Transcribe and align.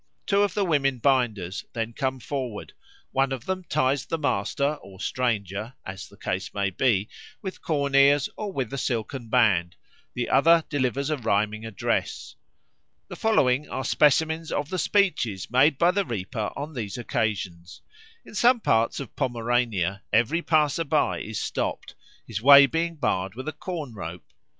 Two 0.25 0.41
of 0.41 0.55
the 0.55 0.65
women 0.65 0.97
binders 0.97 1.63
then 1.73 1.93
come 1.93 2.19
forward; 2.19 2.73
one 3.11 3.31
of 3.31 3.45
them 3.45 3.63
ties 3.65 4.03
the 4.07 4.17
master 4.17 4.73
or 4.81 4.99
stranger 4.99 5.75
(as 5.85 6.09
the 6.09 6.17
case 6.17 6.55
may 6.55 6.71
be) 6.71 7.07
with 7.43 7.61
corn 7.61 7.93
ears 7.93 8.27
or 8.35 8.51
with 8.51 8.73
a 8.73 8.79
silken 8.79 9.29
band; 9.29 9.75
the 10.15 10.27
other 10.27 10.63
delivers 10.69 11.11
a 11.11 11.17
rhyming 11.17 11.67
address. 11.67 12.35
The 13.09 13.15
following 13.15 13.69
are 13.69 13.85
specimens 13.85 14.51
of 14.51 14.69
the 14.69 14.79
speeches 14.79 15.51
made 15.51 15.77
by 15.77 15.91
the 15.91 16.03
reaper 16.03 16.49
on 16.55 16.73
these 16.73 16.97
occasions. 16.97 17.83
In 18.25 18.33
some 18.33 18.59
parts 18.59 18.99
of 18.99 19.15
Pomerania 19.15 20.01
every 20.11 20.41
passer 20.41 20.83
by 20.83 21.19
is 21.19 21.39
stopped, 21.39 21.93
his 22.25 22.41
way 22.41 22.65
being 22.65 22.95
barred 22.95 23.35
with 23.35 23.47
a 23.47 23.53
corn 23.53 23.93
rope. 23.93 24.25